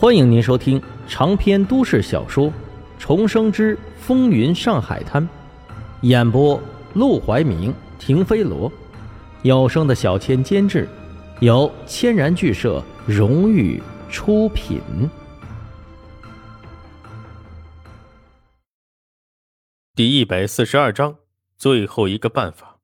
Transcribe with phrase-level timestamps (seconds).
[0.00, 2.46] 欢迎您收听长篇都市小说
[2.98, 5.22] 《重生之风云上海滩》，
[6.00, 6.58] 演播：
[6.94, 8.72] 陆怀明、停飞罗，
[9.42, 10.88] 有声的小千监制，
[11.40, 13.78] 由千然剧社荣誉
[14.08, 14.80] 出品。
[19.94, 21.16] 第一百四十二章，
[21.58, 22.78] 最后一个办法，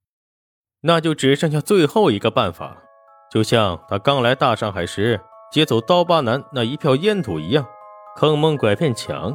[0.82, 2.76] 那就只剩下最后一个办法，
[3.32, 5.18] 就像他刚来大上海时。
[5.56, 7.66] 劫走刀疤男那一票烟土一样，
[8.14, 9.34] 坑蒙拐骗抢，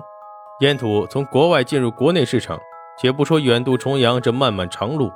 [0.59, 2.59] 烟土从国外进入国内市场，
[2.99, 5.11] 且不说远渡重洋这漫漫长路，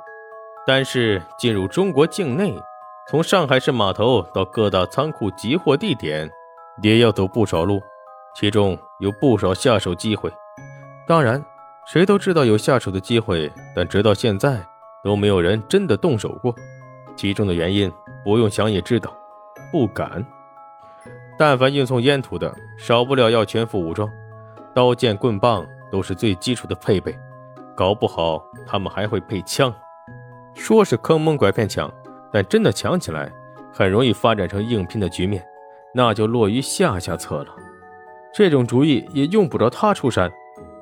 [0.66, 2.60] 单是进入中国境内，
[3.08, 6.28] 从上海市码头到各大仓库集货地点，
[6.82, 7.80] 也要走不少路，
[8.34, 10.28] 其中有不少下手机会。
[11.06, 11.40] 当然，
[11.86, 14.60] 谁都知道有下手的机会，但直到现在
[15.04, 16.52] 都没有人真的动手过。
[17.14, 17.92] 其中的原因
[18.24, 19.14] 不用想也知道，
[19.70, 20.26] 不敢。
[21.38, 24.10] 但凡运送烟土的，少不了要全副武装，
[24.74, 27.14] 刀剑棍棒都是最基础的配备，
[27.76, 29.72] 搞不好他们还会配枪。
[30.54, 31.92] 说是坑蒙拐骗抢，
[32.32, 33.30] 但真的抢起来，
[33.72, 35.44] 很容易发展成硬拼的局面，
[35.94, 37.48] 那就落于下下策了。
[38.32, 40.32] 这种主意也用不着他出山，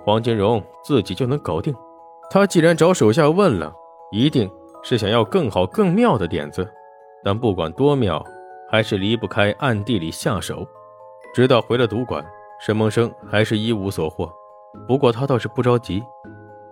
[0.05, 1.75] 黄金荣自己就能搞定。
[2.31, 3.73] 他既然找手下问了，
[4.13, 4.49] 一定
[4.85, 6.69] 是想要更好更妙的点子。
[7.25, 8.25] 但不管多妙。
[8.75, 10.67] 还是离不开暗地里下手，
[11.33, 12.27] 直到回了赌馆，
[12.61, 14.29] 沈梦生还是一无所获。
[14.89, 16.03] 不过他倒是不着急，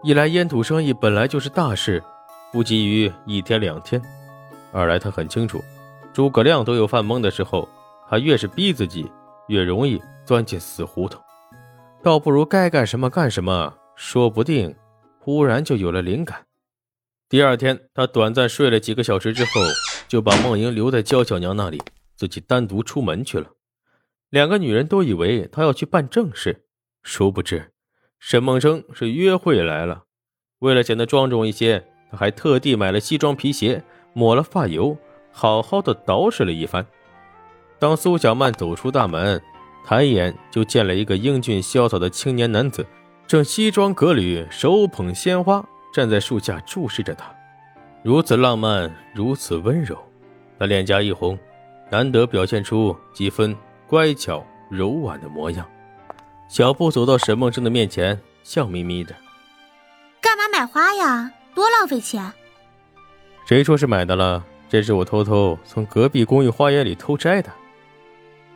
[0.02, 2.02] 一来烟土生意本来就是大事，
[2.50, 4.02] 不急于一天两天；
[4.72, 5.62] 二来他很清楚，
[6.12, 7.68] 诸葛亮都有犯懵的时候，
[8.10, 9.08] 他越是逼自己，
[9.46, 11.22] 越容易钻进死胡同。
[12.02, 14.74] 倒不如该干什么干什么，说不定
[15.20, 16.36] 忽然就有了灵感。
[17.28, 19.50] 第二天，他短暂睡了几个小时之后，
[20.12, 21.80] 就把梦莹留在娇小娘那里。
[22.14, 23.52] 自己单独出门去了，
[24.28, 26.66] 两个女人都以为他要去办正事，
[27.02, 27.72] 殊不知
[28.20, 30.04] 沈梦生是约会来了。
[30.58, 33.82] 为了显得庄重一些，他还特地买了西装皮鞋，
[34.12, 34.98] 抹了发油，
[35.32, 36.86] 好好的捯饬了一番。
[37.78, 39.42] 当苏小曼走出大门，
[39.82, 42.86] 抬眼就见了一个英俊潇洒的青年男子，
[43.26, 47.34] 正西装革履，手捧鲜花，站在树下注视着她，
[48.04, 49.98] 如此浪漫，如此温柔。
[50.58, 51.38] 他脸颊一红。
[51.90, 53.54] 难得表现出几分
[53.86, 55.68] 乖巧柔婉的模样，
[56.48, 59.14] 小步走到沈梦生的面前，笑眯眯的
[60.18, 61.30] ：“干嘛买花呀？
[61.54, 62.32] 多浪费钱！”
[63.44, 64.42] 谁说是买的了？
[64.70, 67.50] 这是我偷偷从隔壁公寓花园里偷摘的。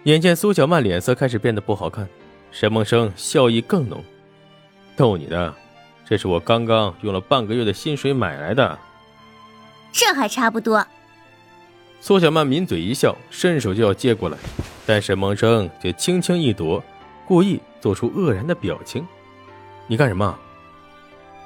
[0.05, 2.09] 眼见苏小曼脸色开始变得不好看，
[2.51, 4.03] 沈梦生笑意更浓
[4.97, 5.55] ：“逗你的，
[6.07, 8.79] 这是我刚刚用了半个月的薪水买来的。”
[9.93, 10.83] 这还差不多。
[12.01, 14.39] 苏小曼抿嘴一笑，伸手就要接过来，
[14.87, 16.83] 但沈梦生却轻轻一躲，
[17.27, 19.05] 故意做出愕然的表情
[19.89, 20.39] ：“你干什么？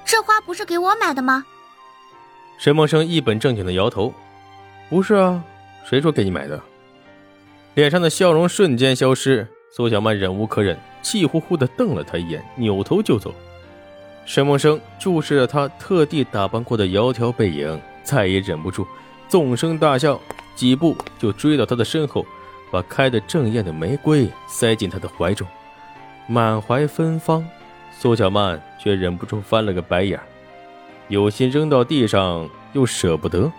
[0.04, 1.44] 这花不是给我买的吗？”
[2.58, 4.12] 沈梦生一本正经的摇头
[4.90, 5.42] ：“不是啊，
[5.88, 6.60] 谁说给你买的？”
[7.74, 13.32] 脸上的笑容瞬间消失，苏小曼忍无可忍，气呼呼的瞪了他一眼，扭头就走。
[14.26, 18.86] 沈梦生注视着他特地打扮过的窈窕背影，再也忍不住，
[19.28, 20.20] 纵声大笑。
[20.54, 22.24] 几步就追到他的身后，
[22.70, 25.46] 把开得正艳的玫瑰塞进他的怀中，
[26.26, 27.46] 满怀芬芳。
[27.92, 30.18] 苏小曼却忍不住翻了个白眼，
[31.08, 33.50] 有心扔到地上，又舍不得，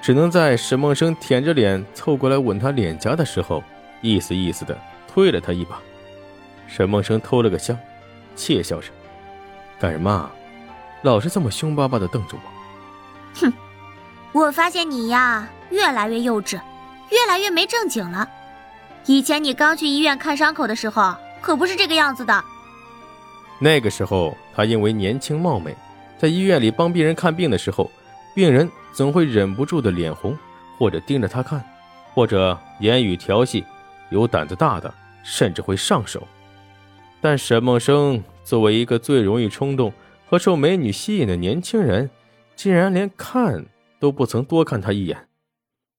[0.00, 3.62] 只能在沈梦生舔着脸凑过来吻他脸颊的时候，
[4.00, 4.78] 意思意思的
[5.08, 5.80] 推了他一把。
[6.68, 7.76] 沈梦生偷了个香，
[8.36, 8.88] 窃笑着
[9.80, 10.30] ：“干什么？
[11.02, 12.40] 老是这么凶巴巴的瞪着我？”
[13.40, 13.52] 哼。
[14.32, 16.58] 我发现你呀，越来越幼稚，
[17.10, 18.26] 越来越没正经了。
[19.04, 22.42] 以前你刚去医院看伤口的时候，可不是这个样子的。
[23.58, 25.76] 那个时候，他因为年轻貌美，
[26.18, 27.90] 在医院里帮病人看病的时候，
[28.34, 30.36] 病人总会忍不住的脸红，
[30.78, 31.62] 或者盯着他看，
[32.14, 33.64] 或者言语调戏。
[34.08, 34.92] 有胆子大的，
[35.22, 36.26] 甚至会上手。
[37.20, 39.92] 但沈梦生作为一个最容易冲动
[40.28, 42.10] 和受美女吸引的年轻人，
[42.56, 43.64] 竟然连看。
[44.02, 45.28] 都不曾多看他一眼，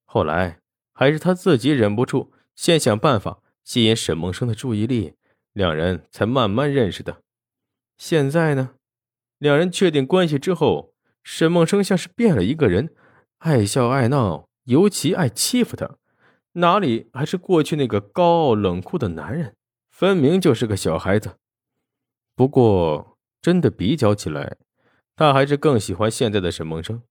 [0.04, 0.60] 后来
[0.92, 5.14] 还是他自己忍不住，先想办法吸引沈梦生的注意力，
[5.54, 7.22] 两人才慢慢认识的。
[7.98, 8.72] 现在呢，
[9.38, 12.94] 两人确定关系之后，沈梦生像是变了一个人，
[13.38, 15.96] 爱笑爱闹，尤其爱欺负他，
[16.56, 19.56] 哪里还是过去那个高傲冷酷的男人？
[19.92, 21.38] 分明就是个小孩子。
[22.36, 24.58] 不过真的比较起来，
[25.16, 27.02] 他还是更喜欢现在的沈梦生。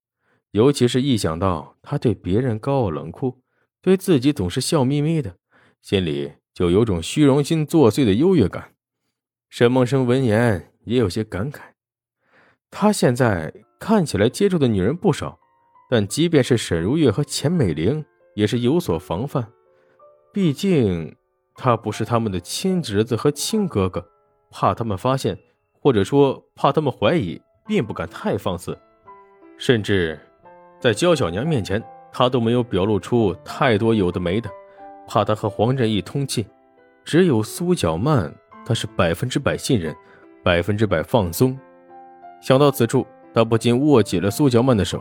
[0.53, 3.43] 尤其是一想到他对别人高傲冷酷，
[3.81, 5.37] 对自己总是笑眯眯的，
[5.81, 8.75] 心里就有种虚荣心作祟的优越感。
[9.49, 11.61] 沈梦生闻言也有些感慨，
[12.71, 15.39] 他现在看起来接触的女人不少，
[15.89, 18.05] 但即便是沈如月和钱美玲，
[18.35, 19.51] 也是有所防范。
[20.35, 21.17] 毕竟
[21.55, 24.07] 他不是他们的亲侄子和亲哥哥，
[24.51, 25.39] 怕他们发现，
[25.81, 28.79] 或者说怕他们怀疑，并不敢太放肆。
[29.59, 30.19] 甚至
[30.83, 31.81] 在焦小娘面前，
[32.11, 34.51] 他都没有表露出太多有的没的，
[35.07, 36.45] 怕他和黄振义通气。
[37.05, 38.35] 只有苏小曼，
[38.67, 39.95] 他是百分之百信任，
[40.43, 41.57] 百分之百放松。
[42.41, 45.01] 想到此处，他不禁握紧了苏小曼的手。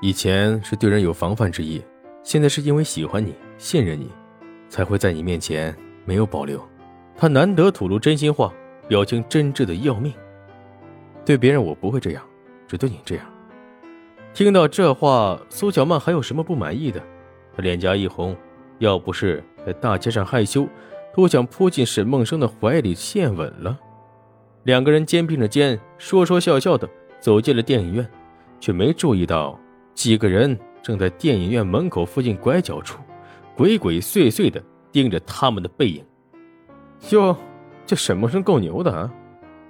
[0.00, 1.82] 以前是对人有防范之意，
[2.22, 4.08] 现在是因为喜欢你，信任你。
[4.68, 6.64] 才会在你面前没有保留。
[7.16, 8.52] 他难得吐露真心话，
[8.86, 10.12] 表情真挚的要命。
[11.24, 12.22] 对别人我不会这样，
[12.68, 13.26] 只对你这样。
[14.36, 17.02] 听到这话，苏小曼还有什么不满意的？
[17.56, 18.36] 她脸颊一红，
[18.80, 20.68] 要不是在大街上害羞，
[21.14, 23.78] 都想扑进沈梦生的怀里献吻了。
[24.64, 26.86] 两个人肩并着肩，说说笑笑的
[27.18, 28.06] 走进了电影院，
[28.60, 29.58] 却没注意到
[29.94, 33.00] 几个人正在电影院门口附近拐角处。
[33.56, 34.62] 鬼鬼祟祟的
[34.92, 36.04] 盯着他们的背影。
[37.08, 37.34] 哟，
[37.86, 39.10] 这沈梦生够牛的啊！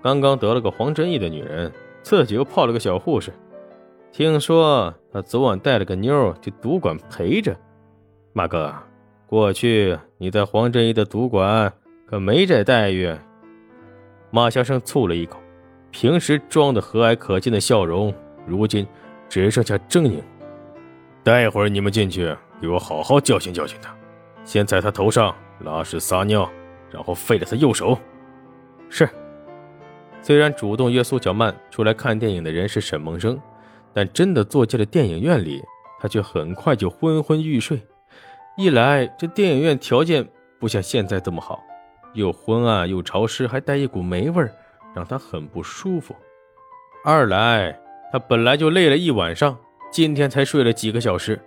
[0.03, 1.73] 刚刚得了个黄真义的女人，
[2.03, 3.33] 自己又泡了个小护士。
[4.17, 7.55] 听说他昨晚带了个妞去赌馆陪着。
[8.33, 8.75] 马哥，
[9.27, 11.71] 过去你在黄振义的赌馆
[12.07, 13.15] 可没这待遇。
[14.31, 15.39] 马先生啐了一口，
[15.91, 18.11] 平时装的和蔼可亲的笑容，
[18.47, 18.87] 如今
[19.29, 20.23] 只剩下狰狞。
[21.23, 22.35] 待会儿你们进去。
[22.59, 23.95] 给我好好教训教训他，
[24.47, 26.51] 先在他头上拉屎撒尿，
[26.91, 27.99] 然后废了他右手。
[28.89, 29.07] 是。
[30.23, 33.39] 虽然主动约苏小曼出来看电影的人是沈梦生，
[33.97, 35.65] 但真的坐进了电影院里，
[35.99, 37.81] 他却很快就昏昏欲睡。
[38.59, 40.29] 一来这电影院条件
[40.61, 41.59] 不像现在这么好，
[42.13, 44.55] 又昏暗又潮湿，还带一股霉味儿
[44.95, 46.15] 让他很不舒服；
[47.07, 47.75] 二来
[48.13, 49.57] 他本来就累了一晚上，
[49.91, 51.41] 今天才睡了几个小时。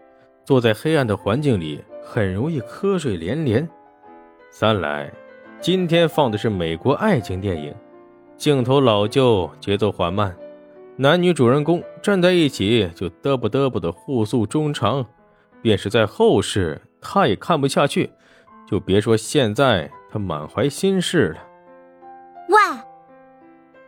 [0.43, 3.69] 坐在黑暗的环境里，很容易瞌睡连连。
[4.49, 5.13] 三来，
[5.61, 7.71] 今天放的是美国爱情电影，
[8.35, 10.35] 镜头老旧，节奏缓慢，
[11.01, 15.05] 男女主人公站在一起就嘚啵嘚啵的互诉衷肠，
[15.61, 18.11] 便是在后世他也看不下去，
[18.67, 21.39] 就别说现在他满怀心事了。
[22.49, 22.57] 喂，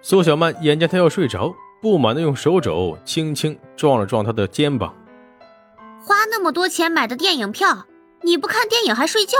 [0.02, 4.96] 苏小曼眼见他要睡着，不满的用手肘轻轻撞了撞他的肩膀。
[6.00, 7.88] 花那么多钱买的电影票，
[8.22, 9.38] 你不看电影还睡觉，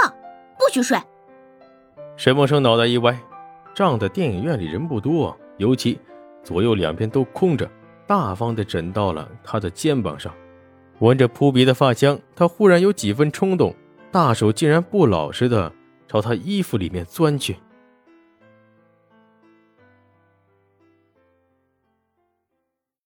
[0.60, 1.00] 不许睡！
[2.18, 3.18] 沈梦生脑袋一歪，
[3.74, 5.98] 仗着电影院里人不多，尤其
[6.44, 7.70] 左右两边都空着，
[8.08, 10.34] 大方的枕到了他的肩膀上，
[11.00, 13.76] 闻着扑鼻的发香，他忽然有几分冲动，
[14.12, 15.72] 大手竟然不老实的
[16.08, 17.56] 朝他衣服里面钻去。